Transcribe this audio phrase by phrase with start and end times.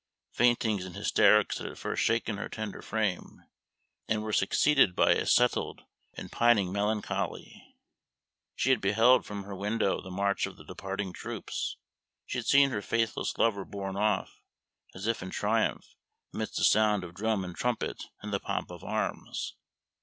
[0.31, 3.43] Faintings and hysterics had at first shaken her tender frame,
[4.07, 5.83] and were succeeded by a settled
[6.15, 7.75] and pining melancholy.
[8.55, 11.77] She had beheld from her window the march of the departing troops.
[12.25, 14.41] She had seen her faithless lover borne off,
[14.95, 15.85] as if in triumph,
[16.33, 19.53] amidst the sound of drum and trumpet and the pomp of arms.